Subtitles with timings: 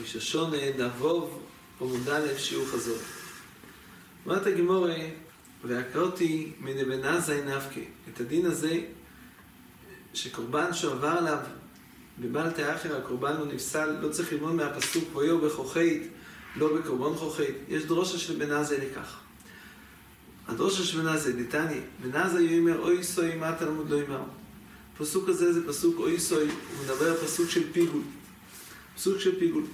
[0.00, 1.42] ראש השונה נבוב
[1.80, 2.98] עמוד א' שיעור חזור.
[4.26, 5.10] אומרת הגימורי,
[5.64, 7.80] והקרותי מנבן עזאי נפקה.
[8.08, 8.80] את הדין הזה,
[10.14, 11.38] שקורבן שעבר עליו
[12.18, 16.02] בבל תאחר, הקורבן הוא נפסל, לא צריך ללמוד מהפסוק, ויהיו בכוחית,
[16.56, 17.56] לא בקורבן חוכית.
[17.68, 19.27] יש דרושה של בן עזאי לכך.
[20.48, 21.02] הדרושה של
[21.42, 24.22] דתני, בן עזאי יאמר, אוי סוי מה תלמוד לא יאמר.
[24.94, 28.02] הפסוק הזה זה פסוק אוי סוי, הוא מדבר על פסוק של פיגול.
[28.96, 29.64] פסוק של פיגול.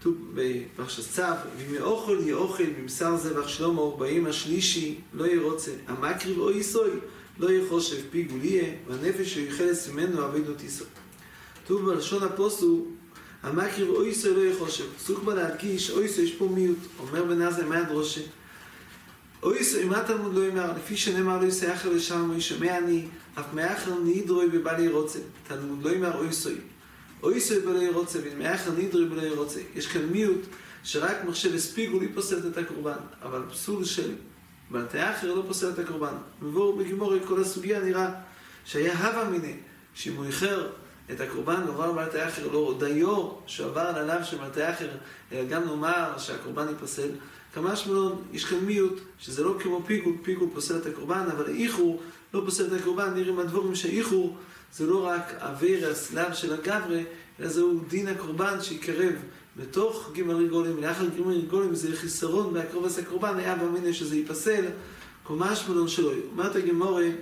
[0.00, 1.22] כתוב בפרשת צו,
[1.58, 6.90] ומאוכל יהיה אוכל ממשר זבח שלמה, באים השלישי לא ירוצה, המקריב או יסוי,
[7.38, 10.86] לא יהיה חושב, פיגול יהיה, והנפש שיחלס ממנו עביד לא תיסוד.
[11.64, 12.86] כתוב בלשון הפוסו,
[13.42, 14.84] המקריב או יסוי לא יהיה חושב.
[14.98, 18.20] פסוק בא להדגיש, או יסוי יש פה מיעוט, אומר עזה, מה הדרושה?
[19.42, 20.72] או יסוי, מה תלמוד לא יאמר?
[20.72, 23.06] לפי שנאמר לא יסוי אחר לשם, וישמע אני,
[23.38, 25.18] אף מאחר נידרוי בבל ירוצה.
[25.48, 26.54] תלמוד לא יאמר או יסוי.
[27.22, 29.60] אוי סוי בלא רוצה, ומאחר נדרי בלא רוצה.
[29.74, 30.40] יש כאן מיעוט
[30.84, 34.14] שרק מחשב הספיגו לי פוסלת את הקורבן, אבל פסול של
[34.70, 36.14] בלתי אחר לא פוסל את הקורבן.
[36.42, 38.08] מבואו בגימורי כל הסוגיה נראה
[38.64, 39.56] שהיה הווה מיני,
[39.94, 40.68] שאם הוא איחר
[41.10, 44.88] את הקורבן ועבר בלתי אחר, לא דיו שעבר על עליו של בלתי אחר,
[45.32, 47.08] אלא גם נאמר שהקורבן ייפסל.
[47.56, 52.02] כמה שמלון, יש כאן מיעוט, שזה לא כמו פיגול, פיגול פוסל את הקורבן, אבל איחור
[52.34, 54.36] לא פוסל את הקורבן, נראה מהדבורים שאיחור
[54.72, 57.04] זה לא רק אוויר הסלב של הגברי,
[57.40, 59.12] אלא זהו דין הקורבן שיקרב
[59.56, 64.64] בתוך גימל רגולים, ולאחר גימל רגולים זה חיסרון בהקרוב עשה קורבן, היה במיניה שזה ייפסל,
[65.22, 66.12] קומה שמלון שלו.
[66.30, 67.12] אומרת הגמורי,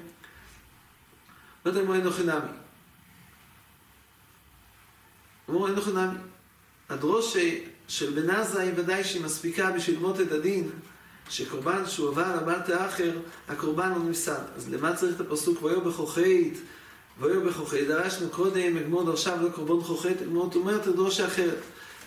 [1.65, 2.49] אומרת הגמורי אין חינמי.
[5.51, 6.19] אמרו אין חינמי.
[6.89, 10.71] הדרושה של בן עזאי ודאי שהיא מספיקה בשביל ללמוד את הדין,
[11.29, 13.19] שקורבן שהוא עבר לבת האחר,
[13.49, 14.43] הקורבן הוא נפסד.
[14.57, 16.61] אז למה צריך את הפסוק ויהיו בכוחית?
[17.21, 21.59] ויהיו בכוחית, דרשנו קודם, אגמור דרשה ולא קורבן חוכית, אגמור אומרת דרושה אחרת.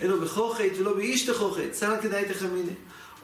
[0.01, 2.73] אלו בכוחית ולא באיש תכוחית, סל כדאי תחמיני.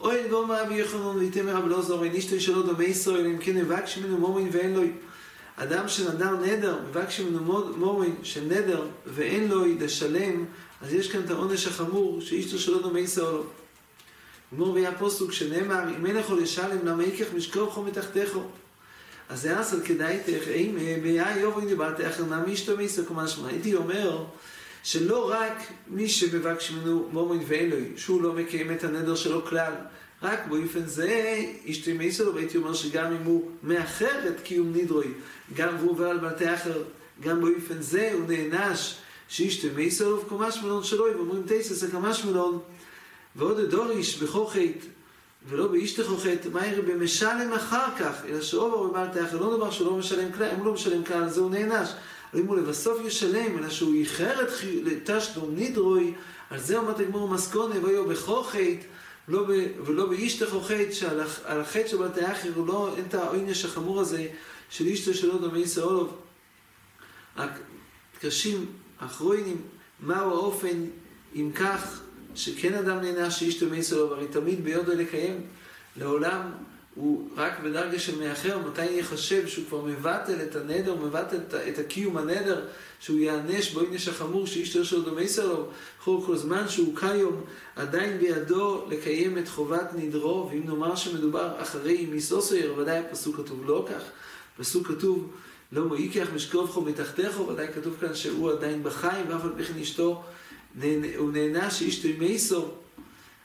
[0.00, 3.38] אוי אין גומר רבי יחנון ויתמר רבי לא זור, אין אישתו שלו דומי ישראל, אם
[3.38, 4.82] כן מבקש ממנו מומין ואין לו.
[5.56, 10.44] אדם שנדר נדר, מבקש ממנו מומין של נדר ואין לו לשלם,
[10.84, 13.42] אז יש כאן את העונש החמור, שאישתו שלו דומי ישראל.
[14.54, 18.42] גמור והיה פוסוק שנאמר, אם אין יכול לשלם, למה ייקח משכבכו מתחתיכו.
[19.28, 23.48] אז זה אסל כדאי תך, אם ביה יובוי דיברתי אחר נמי אשתו מיסו כמה שמע.
[23.48, 24.24] הייתי אומר
[24.82, 25.58] שלא רק
[25.88, 29.72] מי שמבקש ממנו מומין ואלוהי, שהוא לא מקיים את הנדר שלו כלל,
[30.22, 35.08] רק באופן זה אשתו מיסו, והייתי אומר שגם אם הוא מאחר את קיום נדרוי,
[35.54, 36.82] גם והוא עובר על בתי אחר,
[37.20, 38.94] גם באופן זה הוא נענש
[39.28, 42.58] שאשתו מיסו, וכמה שמלון שלו, ואומרים תייסס כמה שמלון,
[43.36, 44.84] ועוד דוריש בכוחית,
[45.48, 49.86] ולא באיש תכוחת, מה יראה במשלם אחר כך, אלא שאובר בבעל תאחר, לא דבר שהוא
[49.86, 51.88] לא משלם כלל, אם הוא לא משלם כלל, אז הוא נענש.
[52.32, 56.14] אבל אם הוא לבסוף ישלם, אלא שהוא איחר את תשלום נדרוי,
[56.50, 58.58] על זה אומרת הגמור מסקונה, ויהיו בכוחת,
[59.28, 64.26] ולא באיש תכוחת, שעל החטא של בעל תאחר, לא, אין את העונש החמור הזה,
[64.70, 66.16] של אישתו שלו דומי ישראלוב.
[67.36, 68.66] הקשים,
[69.00, 69.60] האחרונים,
[70.00, 70.84] מהו האופן,
[71.34, 72.00] אם כך,
[72.34, 75.40] שכן אדם נענש שאישתו מיסולוב, הרי תמיד ביודו לקיים.
[75.96, 76.52] לעולם
[76.94, 81.38] הוא רק בדרגה של מאחר, מתי יחשב שהוא כבר מבטל את הנדר, מבטל
[81.68, 82.66] את הקיום הנדר,
[83.00, 85.66] שהוא יענש בעונש החמור שאישתו שלו דומה סלו,
[86.04, 87.44] כל כל זמן שהוא כיום
[87.76, 93.86] עדיין בידו לקיים את חובת נדרו, ואם נאמר שמדובר אחרי מיסוסויר, ודאי הפסוק כתוב לא
[93.90, 94.02] כך,
[94.58, 95.30] פסוק כתוב
[95.74, 100.22] לא מויקח משקובכו מתחתיכו, ודאי כתוב כאן שהוא עדיין בחיים, ואף על פי כן אשתו
[101.16, 102.70] הוא נענש שאישתו מייסו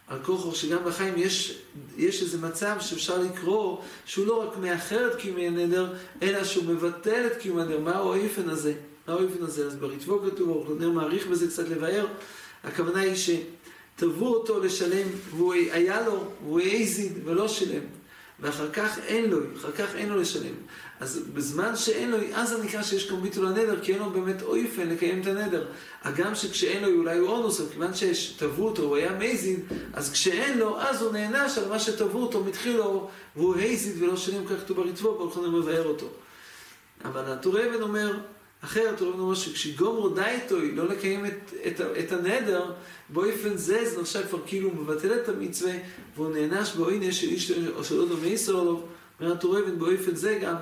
[0.08, 1.62] על כוחו שגם בחיים יש,
[1.98, 7.28] יש איזה מצב שאפשר לקרוא שהוא לא רק מאחר את קיום הנדר, אלא שהוא מבטל
[7.28, 7.80] את קיום הנדר.
[7.80, 8.74] מהו האופן הזה?
[9.08, 9.66] מה האופן הזה?
[9.66, 12.08] אז בריטבו כתוב, אורך נר מעריך בזה קצת לבאר.
[12.64, 17.84] הכוונה היא שתבעו אותו לשלם, והוא היה לו, והוא העזיד ולא שילם.
[18.40, 20.54] ואחר כך אין לו, אחר כך אין לו לשלם.
[21.00, 24.42] אז בזמן שאין לו, אז זה נקרא שיש כאן ביטול הנדר, כי אין לו באמת
[24.42, 25.66] אויפן לקיים את הנדר.
[26.04, 29.60] הגם שכשאין לו אולי הוא אונוס, אבל כיוון שתבעו אותו, הוא היה מייזיד,
[29.94, 34.46] אז כשאין לו, אז הוא נענש על מה שתבעו אותו מתחילו, והוא הייזיד ולא שנים
[34.46, 36.08] כך כתוב ברצפו, והולכים לבאר אותו.
[37.06, 38.18] אבל הטור אבן אומר,
[38.64, 42.72] אחרת הוא אומר שכשיגומרו דייטוי לא לקיים את, את, את הנדר,
[43.10, 45.72] באופן זה זה נחשב כבר כאילו הוא מבטל את המצווה
[46.16, 48.86] והוא נענש בעונש של איש או של עוד דומה ישרולוב,
[49.22, 50.56] אומר הטור אבן באופן זה גם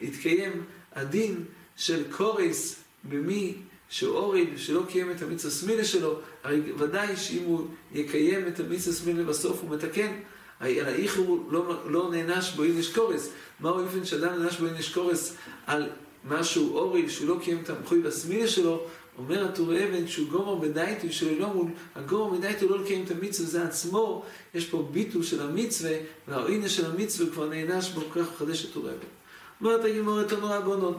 [0.00, 1.44] יתקיים הדין
[1.76, 3.54] של קורס במי
[3.88, 9.24] שהוריד, שלא קיים את המצווה סמילה שלו, הרי ודאי שאם הוא יקיים את המצווה סמילה
[9.24, 10.12] בסוף הוא מתקן,
[10.60, 13.30] על האיחור לא, לא נענש בעונש קורס.
[13.60, 15.36] מה האופן שאדם נענש בעונש קורס
[15.66, 15.90] על
[16.24, 18.86] משהו אורי, שהוא לא קיים את המחוי והסמילה שלו,
[19.18, 23.64] אומר הטור אבן שהוא גומר בדייטו של אילום, הגומר בדייטו לא לקיים את המצווה זה
[23.64, 24.24] עצמו,
[24.54, 25.92] יש פה ביטול של המצווה,
[26.28, 29.17] והעוינה של המצווה כבר נענש בו, כך מחדש הטור אבן.
[29.60, 30.96] אומרת הגמורת תנורא בונות,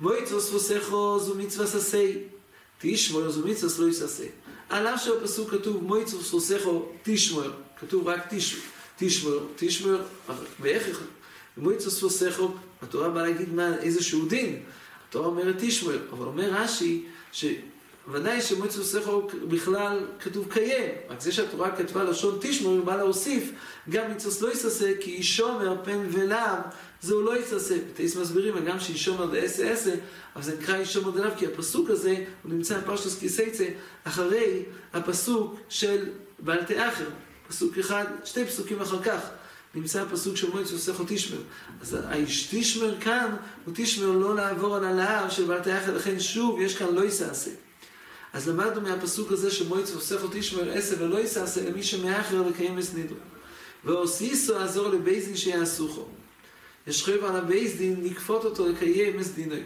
[0.00, 2.18] מויצו ספוסכו זו מצווה ססי,
[2.78, 4.28] תשמור זו מצווה לא יססי.
[4.68, 7.44] על אף שבפסוק כתוב מויצו ספוסכו תשמור,
[7.80, 8.32] כתוב רק
[8.98, 9.96] תשמור, תשמור,
[10.60, 11.00] ואיך
[11.56, 12.48] מויצו ספוסכו,
[12.82, 14.62] התורה באה להגיד מה, איזשהו דין.
[15.08, 17.04] התורה אומרת תשמור, אבל אומר רש"י,
[18.08, 23.50] שוודאי שמועצת סכו בכלל כתוב קיים, רק זה שהתורה כתבה לשון תשמור, היא באה להוסיף
[23.88, 26.56] גם מצווה לא יססה, כי אישומר פן ולאו,
[27.00, 27.74] זהו לא יססה.
[27.90, 29.94] ותאיס מסבירים, גם שאישומר דאסה אסה,
[30.36, 33.64] אבל זה נקרא אישומר דלאו, כי הפסוק הזה, הוא נמצא בפרשתוס קיסייצה,
[34.04, 34.62] אחרי
[34.92, 36.08] הפסוק של
[36.38, 37.08] בעלתי אחר.
[37.48, 39.20] פסוק אחד, שתי פסוקים אחר כך.
[39.74, 41.38] נמצא הפסוק של מועצת סכו תשמר.
[41.80, 46.60] אז האיש תשמר כאן, הוא תשמר לא לעבור על הלהב של בעלתי אחר, לכן שוב,
[46.60, 47.50] יש כאן לא יסעשה.
[48.32, 53.14] אז למדנו מהפסוק הזה שמועצת סכו תשמר עשר ולא יסעשה למי שמאחר לקיים את נידו.
[53.84, 56.06] והוסיסו עזור לבייזין שיעשוכו.
[56.86, 59.62] יש חייב על הבייזדין לכפות אותו לקיים את דינוי.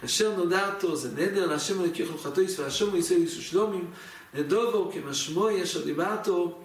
[0.00, 3.90] כאשר נודעתו זה נדר להשם ולקיח לוחתו ישראל, והשם וישראל ישו שלומים,
[4.34, 6.58] נדובו כמשמעוי אשר דיברתו,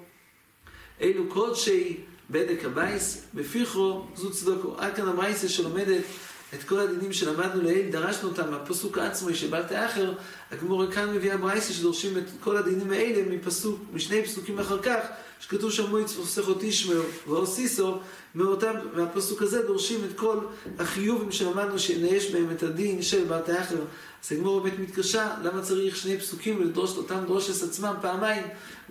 [1.01, 1.97] אלו קודשי
[2.29, 4.75] בדק הבייס, בפיחו זו צדוקו.
[4.77, 6.03] עד כאן המייסה שלומדת
[6.53, 10.13] את כל הדינים שלמדנו לעיל, דרשנו אותם מהפסוק עצמו שבלת אחר,
[10.51, 14.99] הגמורה כאן מביאה ברייסה שדורשים את כל הדינים האלה מפסוק, משני פסוקים אחר כך,
[15.39, 17.97] שכתוב שם מועץ ופסחו תשמר ואוסיסו,
[18.35, 20.37] מאותם, מהפסוק הזה דורשים את כל
[20.79, 23.81] החיובים שלמדנו שניש בהם את הדין של בלת אחר.
[24.23, 28.43] אז הגמורה באמת מתקשה, למה צריך שני פסוקים ולדרוש את אותם דרושס עצמם פעמיים,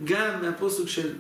[0.04, 1.12] גם מהפסוק של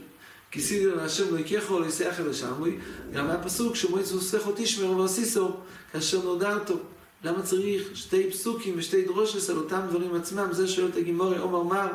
[0.50, 2.78] כי סידר להשם לא יקחו לא יסייח אל השמוי,
[3.12, 5.50] גם היה פסוק שמועץ וסכו תשמר ועשיסו
[5.92, 6.76] כאשר נודע אותו.
[7.24, 10.48] למה צריך שתי פסוקים ושתי דרושס על אותם דברים עצמם?
[10.52, 11.88] זה שואל את הגימורי עומר מר.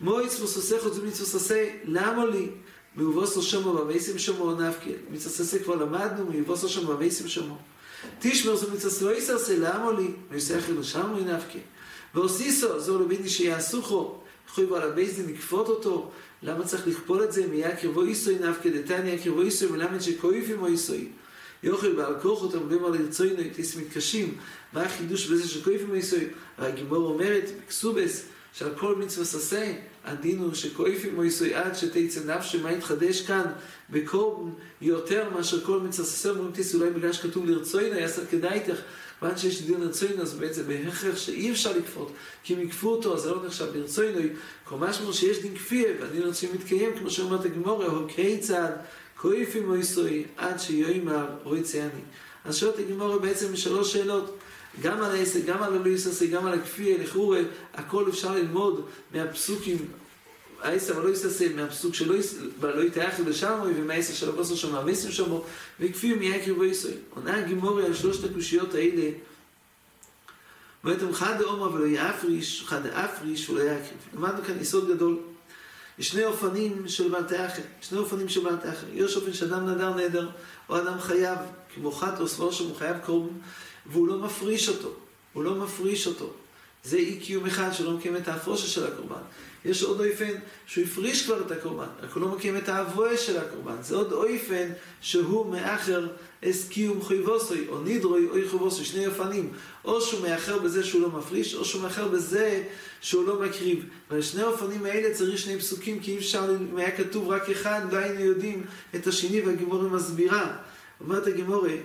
[0.00, 2.48] מועץ וסכו זה מצווה ססי, למה לי?
[2.96, 4.92] מאובוסו שומו ובייסים שומו נפקי.
[5.10, 7.58] מצווה ססי כבר למדנו, מאובוסו שומו ובייסים שומו.
[8.18, 10.10] תשמר זה מצווה לא יססי, למה לי?
[10.30, 11.58] ויסייח אל השמוי נפקי.
[12.14, 14.18] ועשיסו, זו לביני שיעשוכו.
[14.50, 16.10] יכולים על הבייסדין לכפות אותו,
[16.42, 17.46] למה צריך לכפול את זה?
[17.46, 21.08] מיה קרבו איסוי נפקא דתניא קרבו איסוי מלמד שכואיבים או איסוי.
[21.62, 24.34] יוכל בעל כוח אותם אומרים על לרצוינו, איתיס מתקשים.
[24.72, 26.28] מה החידוש בזה שכואיבים או איסוי?
[26.58, 29.72] הגימור אומרת, בקסובס, שעל כל מצווה ססה,
[30.04, 33.44] הדין הוא שכואיבים או איסוי עד שתצא נפשי, מה יתחדש כאן
[33.90, 34.50] בקורבן
[34.80, 38.80] יותר מאשר כל מצווה ססה, אומרים תיס אולי בגלל שכתוב לרצוינו, יעשה כדאי איתך.
[39.20, 43.22] כיוון שיש דין רצוינו, אז בעצם בהכרח שאי אפשר לכפות, כי אם יכפו אותו, אז
[43.22, 44.20] זה לא נחשב ברצוינו,
[44.64, 48.70] כל משמעו שיש דין כפייה, והדין רצוי מתקיים, כמו שאומרת הגמורה, או כיצד,
[49.20, 52.00] כואיפים או יסוי, עד שיאמר רואי צייני.
[52.44, 54.36] אז שואלת הגמורה בעצם שלוש שאלות,
[54.82, 57.40] גם על העסק, גם על הלא יססי, גם על הכפייה, לכאורה,
[57.74, 59.88] הכל אפשר ללמוד מהפסוקים
[60.62, 65.44] העשר לא יססה מהפסוק שלא יתאח לשמוי ומהעשר של הבוסר שם מהמסים שמו
[65.80, 66.94] וכפי מייקר ויסוי.
[67.10, 69.10] עונה הגימורי על שלושת הקושיות האלה
[70.84, 73.98] ואתם חד דאומר ולא יאפריש, חד דאפריש ולא יקריב.
[74.14, 75.18] למדנו כאן יסוד גדול.
[75.98, 78.86] יש שני אופנים של בעל תאחר, שני אופנים של בעל תאחר.
[78.92, 80.30] יש אופן שאדם נדר נדר,
[80.68, 81.38] או אדם חייב,
[81.74, 83.30] כמו חת או סבור שהוא חייב קרוב,
[83.86, 84.92] והוא לא מפריש אותו,
[85.32, 86.32] הוא לא מפריש אותו.
[86.86, 89.20] זה אי קיום אחד שלא מקיים את ההפרושה של הקורבן.
[89.64, 90.32] יש עוד אויפן
[90.66, 93.76] שהוא הפריש כבר את הקורבן, רק הוא לא מקיים את האבואה של הקורבן.
[93.80, 94.68] זה עוד אויפן
[95.00, 96.06] שהוא מאחר
[96.44, 99.52] אס קיום חויבוסוי, או נידרוי או חויבוסוי, שני אופנים.
[99.84, 102.62] או שהוא מאחר בזה שהוא לא מפריש, או שהוא מאחר בזה
[103.00, 103.84] שהוא לא מקריב.
[104.10, 107.96] ולשני האופנים האלה צריך שני פסוקים, כי אי אפשר, אם היה כתוב רק אחד, לא
[107.96, 108.64] היינו יודעים
[108.94, 110.56] את השני, והגימורי מסבירה.
[111.00, 111.76] אומרת הגימורי,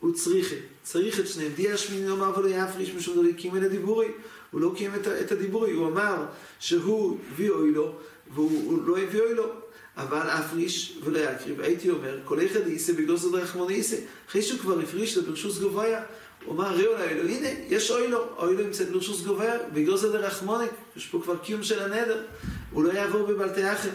[0.00, 1.52] הוא צריכה, צריך את שניהם.
[1.52, 4.08] דיה שמיני אומר ולא יפריש משום דולי קימה לדיבורי.
[4.54, 6.24] הוא לא קיים את, את הדיבורי, הוא אמר
[6.58, 7.94] שהוא הביא אוי לו,
[8.34, 9.50] והוא לא הביא אוי לו.
[9.96, 11.60] אבל אפריש ולא יקריב.
[11.60, 13.96] הייתי אומר, כל אחד יישא בגלוס זה דרחמון יישא.
[14.28, 16.02] אחרי שהוא כבר הפריש לברשוס גבויה,
[16.44, 20.12] הוא אמר, ראו לאלו, הנה, יש אוי לו, אוי לו נמצאת ברשוס גבויה, בגלוס זה
[20.12, 22.22] דרחמוניק, יש פה כבר קיום של הנדר,
[22.70, 23.90] הוא לא יעבור בבלתי אחר.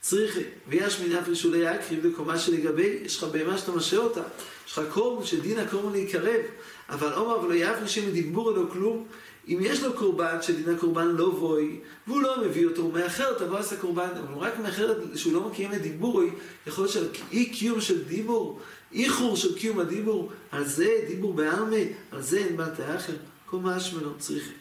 [0.00, 4.22] צריכה, ויש מן אפריש ולא יקריב לקומה שלגבי, יש לך בהמה שאתה משרה אותה,
[4.66, 6.40] יש לך קורבן שדין הקורבן להיקרב,
[6.88, 9.06] אבל עומר ולא יפריש אם דיבור לו כלום,
[9.48, 13.58] אם יש לו קורבן שדין הקורבן לא בואי, והוא לא מביא אותו, הוא מאחר, תבוא
[13.58, 16.30] עשה קורבן, אבל הוא רק מאחר שהוא לא מקיים את דיבורוי,
[16.66, 18.60] יכול להיות שאי קיום של דיבור,
[18.92, 21.76] איחור של קיום הדיבור, על זה דיבור בעלמה,
[22.10, 23.12] על זה אין בת האחר,
[23.46, 24.54] כל מה אשמנו צריכים.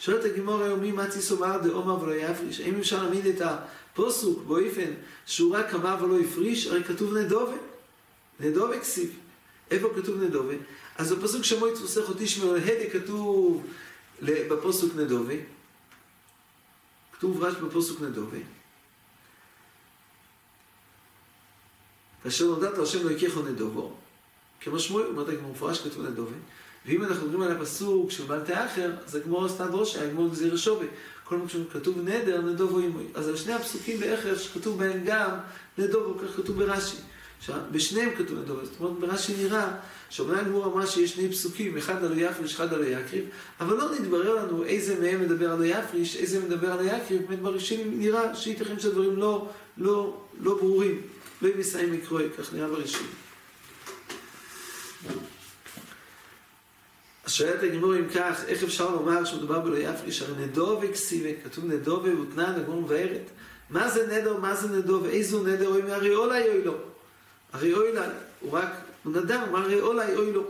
[0.00, 2.60] שואלת הגימור היום, מי מצי סומר דעומר ולא יפריש?
[2.60, 3.42] האם אפשר להעמיד את
[3.92, 4.90] הפוסוק באופן
[5.26, 6.66] שהוא רק אמר ולא הפריש?
[6.66, 7.56] הרי כתוב נדובה,
[8.40, 9.18] נדובה כסיב.
[9.70, 10.54] איפה כתוב נדובה?
[10.96, 13.66] אז בפסוק שמוי תפוסך אותי שמור להדי כתוב
[14.22, 15.34] בפוסוק נדובה.
[17.12, 18.38] כתוב רש בפוסוק נדובה.
[22.22, 23.94] כאשר נודעת השם לא יקחו נדובו,
[24.60, 26.36] כמשמעו, אומרת הגמור מפורש כתוב נדובה.
[26.86, 30.86] ואם אנחנו מדברים על הפסוק של בעל תאחר, זה כמו סתד ראשה, הגמור גזיר שובה.
[31.30, 33.04] כל פעם שכתוב נדר, נדובו אימוי.
[33.14, 35.30] אז על שני הפסוקים באחר שכתוב בהם גם
[35.78, 36.96] נדובו, כך כתוב ברש"י.
[37.72, 38.64] בשניהם כתוב נדובו.
[38.64, 39.72] זאת אומרת, ברש"י נראה
[40.10, 43.24] שאומנם הגמור אמרה שיש שני פסוקים, אחד על יפריש, אחד על יקריב,
[43.60, 48.00] אבל לא נתברר לנו איזה מהם מדבר על יפריש, איזה מדבר על יקריב, באמת בראשונים
[48.00, 51.02] נראה שייתכן שהדברים לא, לא, לא ברורים.
[51.42, 53.10] לא ימסיים לקרוא, כך נראה בראשונים.
[57.30, 60.22] שואלת הגמור אם כך, איך אפשר לומר שמדובר בלא יפריש?
[60.22, 63.30] הרי נדו וכסיבה, כתוב נדו והותנן, הגמור מבארת.
[63.70, 66.74] מה זה נדר, מה זה נדו, ואיזו נדר, אוי מהרי אולי אוי לו.
[67.52, 68.08] הרי אוי לה,
[68.40, 68.70] הוא רק,
[69.04, 70.44] הוא נדם, הוא הרי אולי אוי לו.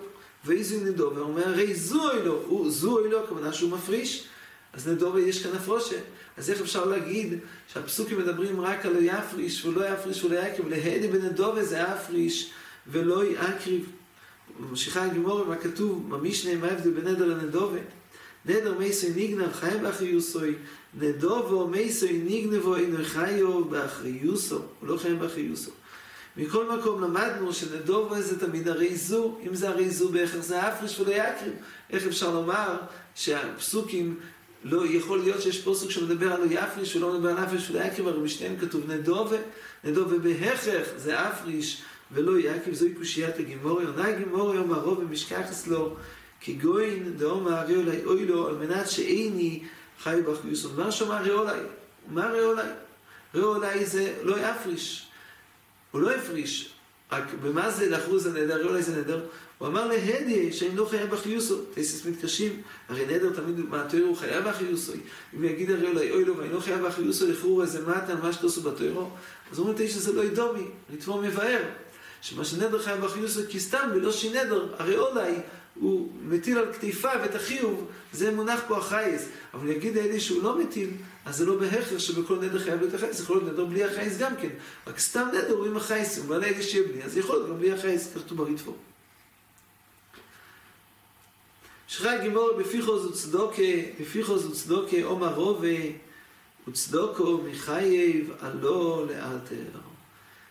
[0.44, 4.26] ואיזו נדו, והוא אומר הרי זו אוי לו, זו אוי לו, הכוונה שהוא מפריש.
[4.72, 5.96] אז נדו ויש כאן הפרושה.
[6.36, 7.38] אז איך אפשר להגיד
[7.72, 12.50] שהפסוקים מדברים רק על יפריש ולא יפריש ולא יקריב, להדי בנדו זה יפריש
[12.86, 13.86] ולא יקריב.
[14.58, 16.10] ממשיכה הגמור מה כתוב?
[16.10, 17.78] במשנה מה ההבדל בין נדר לנדובה?
[18.46, 20.54] נדר מייסוי ניגנב חיים באחריוסוי
[20.94, 25.70] נדובו מייסוי ניגנבו אינו חיו באחריוסו הוא לא חיים באחריוסו
[26.36, 29.38] מכל מקום למדנו שנדובו זה תמיד הרי זו.
[29.46, 31.52] אם זה הרי זו באחר זה אפריש ולא יקריב
[31.90, 32.76] איך אפשר לומר
[33.14, 34.20] שהפסוקים
[34.64, 38.20] לא יכול להיות שיש פסוק שמדבר על יפריש ולא מדבר על אפריש ולא יקריב הרי
[38.20, 39.36] בשניהם כתוב נדובה
[39.84, 45.96] נדובה בהכרח זה אפריש ולא יעקב זוהי קושיית הגימורי, עונה גימורי אומר רוב ומשכחס לו,
[46.40, 49.62] כגוין דאומר הרי אולי אוי לו, על מנת שאיני
[50.02, 50.76] חי בך יוסון.
[50.76, 51.60] מה שאומר הרי אולי?
[52.08, 52.68] מה הרי אולי?
[53.34, 55.08] הרי אולי זה לא יפריש.
[55.90, 56.74] הוא לא יפריש.
[57.12, 58.54] רק במה זה לאחוז הנדר?
[58.54, 59.26] הרי אולי זה נדר.
[59.58, 61.58] הוא אמר להדיה שהם לא חייב בחיוסו.
[61.74, 64.92] תסיס מתקשים, הרי נדר תמיד מהתוירו הוא חייב בחיוסו.
[65.36, 68.62] אם יגיד הרי אולי אוי לו ואני לא חייב בחיוסו, לכאורה איזה מטה, מה שתעשו
[68.62, 69.10] בתוירו.
[69.52, 71.62] אז אומרים תשע זה לא ידומי, לתפור מבאר.
[72.20, 75.34] שמה שנדר חייב בחיוס זה כי סתם בלא שנדר, הרי אולי
[75.74, 79.28] הוא מטיל על כתפיו את החיוב, זה מונח פה החייס.
[79.54, 80.90] אבל יגיד האלה שהוא לא מטיל,
[81.24, 84.36] אז זה לא בהכר שבכל נדר חייב להיות החייס, יכול להיות נדר בלי החייס גם
[84.36, 84.48] כן.
[84.86, 87.58] רק סתם נדר הוא עם החייס, הוא בא להגיד שיהיה בלי, אז יכול להיות גם
[87.58, 88.76] בלי החייס, כתוב בריטפור.
[91.88, 93.62] שחי גימור בפיחוז וצדוקה,
[94.00, 95.78] בפיחוז וצדוקה, עומר רובה,
[96.68, 99.89] וצדוקו מחייב עלו לאלתר.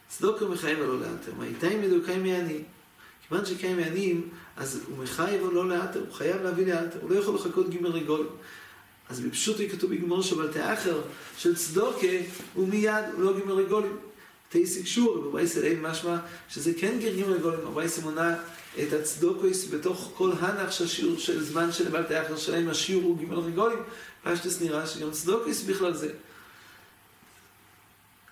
[0.09, 1.31] צדוקו מחייב ולא לאתר.
[1.37, 2.61] מה איתי מדוקאי מעני?
[3.27, 7.35] כיוון שקיים מעניים, אז הוא מחייב ולא לאתר, הוא חייב להביא לאתר, הוא לא יכול
[7.35, 8.29] לחכות גימל רגולים.
[9.09, 11.01] אז בפשוט כתוב בגמור שבל תאחר
[11.37, 12.07] של צדוקה,
[12.53, 13.97] הוא מיד, הוא לא גימל רגולים.
[14.49, 16.17] תייסיק שור, ובבייס אליהם משמע
[16.49, 18.35] שזה כן גימל רגולים, הבייס מונה
[18.83, 23.17] את הצדוקויס בתוך כל הנח של שיעור של זמן של בל תאחר שלהם, השיעור הוא
[23.17, 23.79] גימל רגולים,
[24.23, 26.09] פשטס נראה שגם צדוקויס בכלל זה.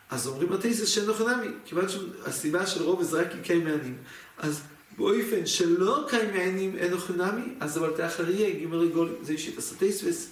[0.10, 3.98] אז אומרים התייסס שאין לו חנמי, כיוון שהסיבה של רוב זה רק קיים מענים.
[4.38, 4.62] אז
[4.98, 9.58] באופן שלא קיים מענים אין לו חנמי, אז אבל תאחר יהיה גימל רגולים, זה אישית
[9.58, 10.30] הסטייסווס.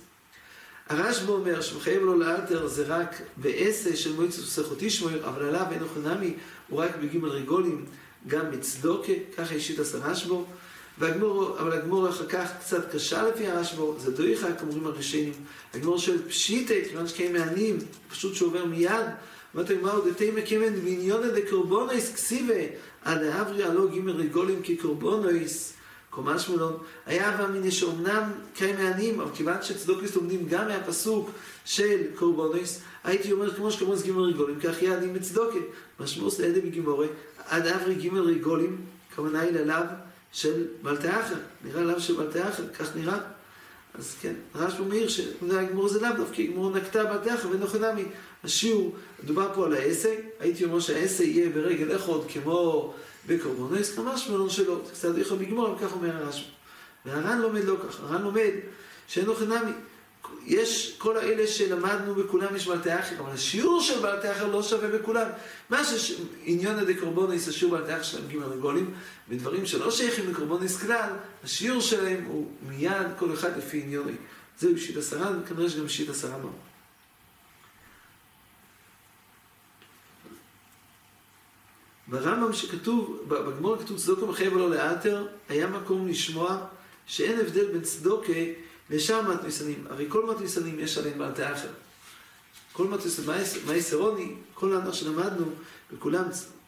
[0.90, 5.80] הרשב"א אומר שמחייב לו לאלתר זה רק בעשה של מועצת וסכות ישמעאל, אבל עליו אין
[5.80, 6.34] לו חנמי,
[6.70, 7.86] הוא רק בגימל רגולים,
[8.28, 10.36] גם בצדוקה, ככה אישית עשה רשב"א.
[10.98, 15.34] והגמור, אבל הגמור אחר כך קצת קשה לפי הרשב"א, זה דויכה, כמורים הראשונים.
[15.74, 17.78] הגמור של פשיטה, כיוון שקיים מענים,
[18.10, 19.06] פשוט שעובר מיד.
[19.56, 22.54] אמרת מהו דתי מקימן בעניונה דקורבונויס כסיבה,
[23.02, 25.74] עד האברי הלא גימל רגולים כקורבונויס,
[26.10, 31.30] קומה שמולון, היה אבה מיני שאומנם קיים מענים, אבל כיוון שצדוקוס לומדים גם מהפסוק
[31.66, 35.60] של קורבונויס, הייתי אומר כמו שקורבונויס גימל רגולים, כך יעדים בצדוקה.
[36.00, 37.08] משמעוס לידי בגימורי,
[37.48, 38.82] עד אברי גימל רגולים,
[39.16, 39.84] כוונה היא ללאו
[40.32, 41.36] של בלטאחר,
[41.66, 43.35] נראה לאו של בלטאחר, כך נראה.
[44.00, 48.04] אז כן, רש"י מעיר שהגמור זה לאו דווקא, גמור נקטה בלטאחר ונוחנמי.
[48.44, 52.94] השיעור, מדובר פה על העסק, הייתי אומר שהעסק יהיה ברגל אחד כמו
[53.28, 56.50] בקורבונויס, ממש מלון שלו, זה קצת יכול לגמור, כך אומר הרשב"א.
[57.06, 58.52] והר"ן לומד לא ככה, הר"ן לומד
[59.08, 59.72] שאין לו חינמי.
[60.46, 64.88] יש כל האלה שלמדנו בכולם יש בעלתי אחר, אבל השיעור של בעלתי אחר לא שווה
[64.88, 65.28] בכולם.
[65.70, 68.94] מה שעניון עדי קורבונויס, השיעור בעלתי אחר שלהם גימל רגולים,
[69.30, 71.10] ודברים שלא שייכים לקורבונויס כלל,
[71.44, 74.16] השיעור שלהם הוא מיד כל אחד לפי עניוני.
[74.60, 76.56] זהו שיט עשרה, וכנראה שגם שיט עשרה מאוד.
[82.08, 86.58] ברמב"ם שכתוב, בגמור כתוב צדוקה מחייב ולא לאתר, היה מקום לשמוע
[87.06, 88.34] שאין הבדל בין צדוקה
[88.90, 89.86] לשאר מתניסנים.
[89.90, 91.70] הרי כל מתניסנים יש עליהם בעלתי אחר.
[92.74, 93.30] כל מתניסנים,
[93.68, 95.46] מייסרוני, כל הענר שלמדנו,
[95.92, 96.24] וכולם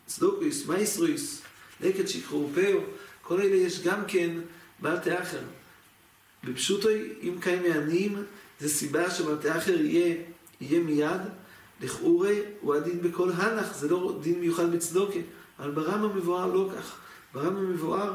[0.05, 1.41] צדוקויס, מייסרויס,
[1.81, 2.79] לקט שיקחו פאו,
[3.21, 4.29] כל אלה יש גם כן
[4.79, 5.41] בעל תאחר.
[6.43, 6.89] בפשוטו,
[7.23, 8.23] אם קיים מענים,
[8.59, 10.15] זה סיבה שבעל תאחר יהיה,
[10.61, 11.21] יהיה מיד.
[11.81, 15.19] לכאורי הוא הדין בכל הנח, זה לא דין מיוחד בצדוקה.
[15.59, 16.97] אבל ברמב"ם מבואר לא כך.
[17.33, 18.13] ברמב"ם מבואר,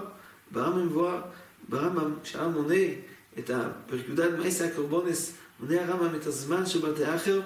[0.51, 1.21] ברמב"ם מבואר,
[1.69, 2.75] ברמב"ם, כשהרמב"ם מונה
[3.39, 7.41] את הפרק י"ד מייסא הקורבונס, מונה הרמב"ם את הזמן של בתי אחר,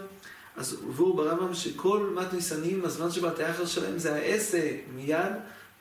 [0.57, 5.33] אז עבור ברמב"ם שכל מתניסנים, הזמן של בתי אחר שלהם זה העשה מיד,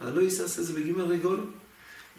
[0.01, 1.39] אבל לא יסעשה זה בגימל רגול.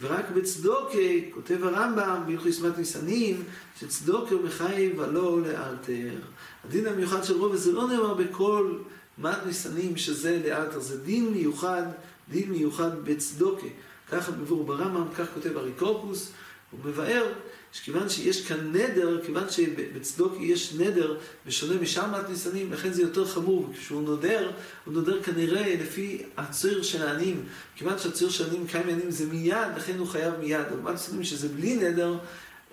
[0.00, 0.98] ורק בצדוקה,
[1.30, 3.42] כותב הרמב"ם, בהלכות מתניסנים,
[3.80, 6.18] שצדוקה הוא מחייב ולא לאלתר.
[6.64, 8.78] הדין המיוחד של רובע זה לא נאמר בכל
[9.18, 11.82] מתניסנים שזה לאלתר, זה דין מיוחד,
[12.28, 13.66] דין מיוחד בצדוקה.
[14.10, 16.32] ככה מבואר ברמב"ם, כך כותב אריקורפוס,
[16.70, 17.32] הוא מבאר
[17.76, 21.16] שכיוון שיש כאן נדר, כיוון שבצדוקי יש נדר,
[21.46, 23.70] בשונה משאר ניסנים, לכן זה יותר חמור.
[23.78, 24.50] כשהוא נודר,
[24.84, 27.44] הוא נודר כנראה לפי הציר של העניים.
[27.76, 30.66] כיוון שהציר של העניים קיים העניים זה מיד, לכן הוא חייב מיד.
[30.82, 32.18] אבל ניסנים שזה בלי נדר,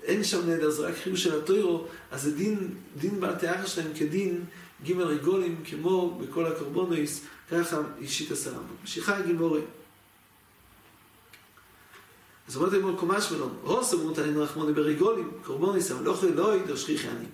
[0.04, 2.70] אין שם נדר, זה רק חיוב של הטוירו, אז זה דין,
[3.20, 4.46] בעל תיאר שלהם כדין
[4.88, 8.60] ג' רגולים, כמו בכל הקורבונויס, ככה אישית עשרה.
[8.84, 9.62] משיכה גימורי.
[12.48, 16.56] אז אומרת אמור קומש ולא, רוס אמרו תנינו רחמוני ברגולים, קורבוניס, אבל לא יכול לא
[16.56, 17.30] ידו שכיחי עניים.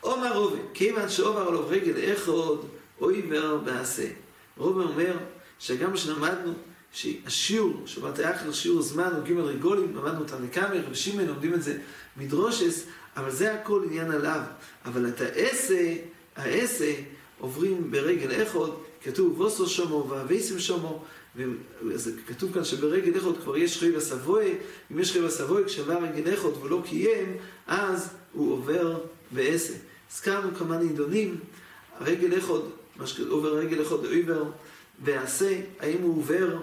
[0.00, 2.66] עומר רובה, כיוון שעובר עליו רגל אחד,
[3.00, 4.08] אוי וער בעשה.
[4.56, 5.16] רובה אומר
[5.58, 6.52] שגם מה שלמדנו,
[6.92, 11.78] שהשיעור, שבתי אחר שיעור זמן הוא גימל רגולים, למדנו אותם לקאמר, ושימן לומדים את זה
[12.16, 12.86] מדרושס,
[13.16, 14.40] אבל זה הכל עניין עליו.
[14.84, 15.94] אבל את העשה,
[16.36, 16.94] העשה
[17.38, 18.70] עוברים ברגל אחד,
[19.02, 21.04] כתוב ווסו שומו ואבייסים שומו,
[22.26, 24.54] כתוב כאן שברגל אחד כבר יש חייב הסבוי,
[24.92, 28.98] אם יש חייב הסבוי, כשעבר רגל אחד ולא קיים, אז הוא עובר
[29.30, 29.74] בעשר.
[30.12, 31.40] הזכרנו כמה נידונים,
[32.38, 32.60] אחד,
[32.96, 34.44] מה שעובר רגל אחד עובר
[35.04, 36.56] ועשה, האם הוא עובר,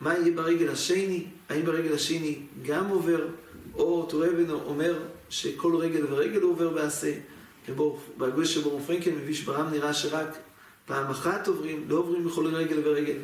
[0.00, 3.26] מה יהיה ברגל השני, האם ברגל השני גם עובר,
[3.74, 4.98] או תורבן אומר
[5.28, 7.12] שכל רגל ורגל הוא עובר ועשה,
[7.66, 10.36] כמו בהגוי שבו פרנקל מביא שברם נראה שרק
[10.86, 13.16] פעם אחת עוברים, לא עוברים בכל רגל ורגל.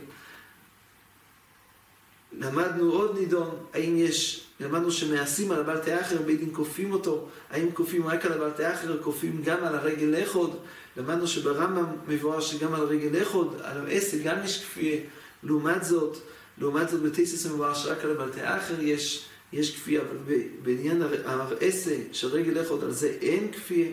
[2.36, 7.70] למדנו עוד נידון, האם יש, למדנו שמעשים על הבעל תאחר, בית דין כופים אותו, האם
[7.74, 10.56] כופים רק על הבעל תאחר, כופים גם על הרגל לאחוד,
[10.96, 15.00] למדנו שברמב"ם מבואר שגם על הרגל לאחוד, על העסק גם יש כפייה,
[15.42, 16.16] לעומת זאת,
[16.58, 22.28] לעומת זאת בתייסס מבואר שרק על הבעל תאחר יש, יש כפייה, אבל בעניין העסק של
[22.28, 23.88] רגל לאחוד, על זה אין כפייה.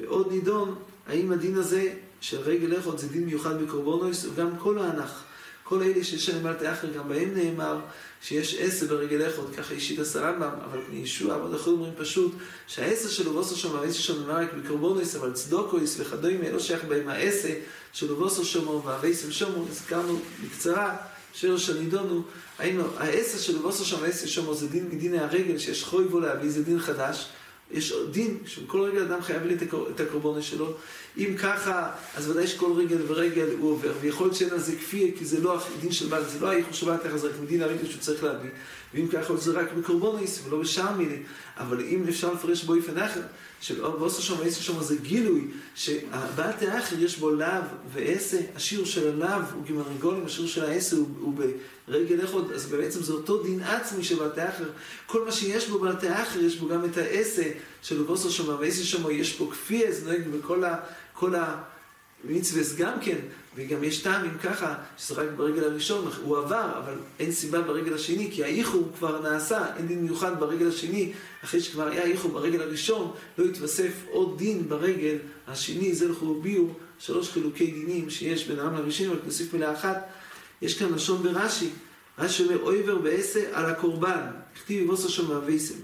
[0.00, 0.74] ועוד נידון,
[1.06, 5.24] האם הדין הזה של רגל לאחוד זה דין מיוחד בקורבונויס, וגם כל ההנח.
[5.70, 7.78] כל אלה שיש להם אל תאחר, גם בהם נאמר
[8.22, 12.32] שיש עשר ברגל אחד, ככה אישית עשה רמב"ם, אבל ישוע, אבל אנחנו אומרים פשוט
[12.66, 17.08] שהעשר שלו ועושה שם, העשר שלו נאמר רק בקרבונויס, אבל צדוקויס וכדומה, לא שייך בהם
[17.08, 17.54] העשר
[17.92, 20.96] שלו ועושה שמו והוויסם שמו, הזכרנו בקצרה,
[21.34, 22.22] שיר שנידונו,
[22.58, 26.50] היינו, העשר שלו ועושה שם, העשר שמו זה דין מדיני הרגל, שיש חוי בו להביא,
[26.50, 27.28] זה דין חדש.
[27.70, 29.56] יש דין, שכל רגל אדם חייב לי
[29.94, 30.74] את הקורבונה שלו.
[31.18, 35.08] אם ככה, אז ודאי שכל רגל ורגל הוא עובר, ויכול להיות שאין על זה כפיה,
[35.18, 37.86] כי זה לא דין של בעל, זה לא האיחור של בעל זה רק מדין הרגל
[37.88, 38.50] שהוא צריך להביא.
[38.94, 41.18] ואם ככה, זה רק בקורבוניס ולא בשאר מיני.
[41.56, 43.20] אבל אם אפשר לפרש באופן אחר,
[43.60, 49.42] שבעושה שם ועשר שם זה גילוי, שהבעל תאחר יש בו לאו ועשה, השיר של הלאו
[49.54, 51.34] הוא גמרגולים, השיר של העשה הוא, הוא
[51.88, 54.68] ברגל אחד, אז בעצם זה אותו דין עצמי של בעל תאחר.
[55.06, 57.50] כל מה שיש בו בעל תאחר, יש בו גם את העשה
[57.82, 60.76] של עושה שם ועשר שם, יש פה כפייה, זה נוהג בכל ה...
[61.12, 61.34] כל
[62.28, 63.16] המצווה גם כן,
[63.56, 67.94] וגם יש טעם אם ככה, שזה רק ברגל הראשון, הוא עבר, אבל אין סיבה ברגל
[67.94, 71.12] השני, כי האיחור כבר נעשה, אין דין מיוחד ברגל השני,
[71.44, 75.16] אחרי שכבר היה איחור ברגל הראשון, לא יתווסף עוד דין ברגל
[75.48, 76.64] השני, זה לכו הביאו
[76.98, 80.08] שלוש חילוקי דינים שיש בין העם לראשון, רק נוסיף מילה אחת,
[80.62, 81.68] יש כאן לשון ברש"י,
[82.18, 85.74] רש"י אומר אויבר בעשה על הקורבן, הכתיב יבוס השם מהוויסם.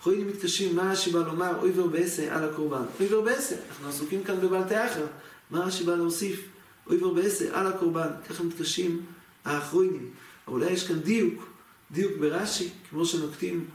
[0.00, 2.82] חוילים מתקשים, מה רש"י בא לומר, אויבר בעשה על הקורבן.
[3.00, 5.06] אויבר בעשה, אנחנו עסוקים כאן בבעל תאחר.
[5.50, 6.48] מה רש"י בא להוסיף?
[6.86, 8.08] אויבר בעשה על הקורבן.
[8.28, 9.02] ככה מתקשים
[9.44, 10.10] האחרונים.
[10.48, 11.46] אולי יש כאן דיוק,
[11.90, 13.66] דיוק ברש"י, כמו שנוקטים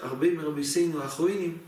[0.00, 1.58] הרבה מרביסינו האחרונים,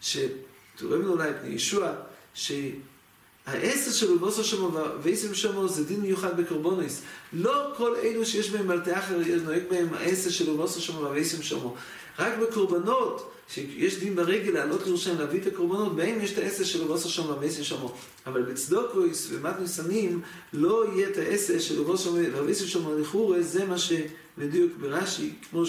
[0.00, 1.92] שתורמנו אולי פני ישוע,
[2.34, 7.02] שהעשר שלו ועושה שמו ועשם שמו זה דין מיוחד בקורבונוס.
[7.32, 11.76] לא כל אלו שיש בהם תאחר, נוהג בהם העשר שלו ועושה שמו ועשם שמו.
[12.18, 16.88] רק בקורבנות, שיש דין ברגל לעלות לירושלים, להביא את הקורבנות, בהם יש את העשר שלו
[16.88, 17.94] ועושה שם ועמס ישמו.
[18.26, 21.96] אבל בצדוקויס ומתניסנים לא יהיה את העשר שלו
[22.32, 25.66] ועמס ישמו לחורה, זה מה שבדיוק ברש"י, כמו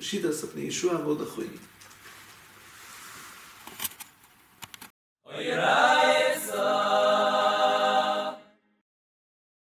[0.00, 1.50] שיטה ספני ישוע ועוד אחרים.
[5.26, 5.56] אוי